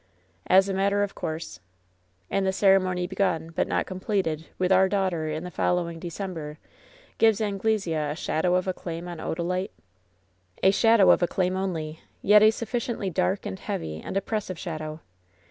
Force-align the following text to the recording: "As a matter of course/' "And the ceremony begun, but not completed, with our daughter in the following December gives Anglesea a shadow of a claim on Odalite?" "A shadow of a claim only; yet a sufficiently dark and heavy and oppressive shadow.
"As 0.47 0.67
a 0.67 0.73
matter 0.73 1.03
of 1.03 1.13
course/' 1.13 1.59
"And 2.31 2.43
the 2.43 2.51
ceremony 2.51 3.05
begun, 3.05 3.51
but 3.53 3.67
not 3.67 3.85
completed, 3.85 4.47
with 4.57 4.71
our 4.71 4.89
daughter 4.89 5.27
in 5.29 5.43
the 5.43 5.51
following 5.51 5.99
December 5.99 6.57
gives 7.19 7.39
Anglesea 7.39 7.93
a 8.09 8.15
shadow 8.15 8.55
of 8.55 8.67
a 8.67 8.73
claim 8.73 9.07
on 9.07 9.19
Odalite?" 9.19 9.73
"A 10.63 10.71
shadow 10.71 11.11
of 11.11 11.21
a 11.21 11.27
claim 11.27 11.55
only; 11.55 11.99
yet 12.23 12.41
a 12.41 12.49
sufficiently 12.49 13.11
dark 13.11 13.45
and 13.45 13.59
heavy 13.59 14.01
and 14.01 14.17
oppressive 14.17 14.57
shadow. 14.57 15.01